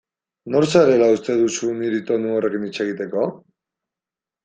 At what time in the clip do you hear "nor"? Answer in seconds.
0.55-0.65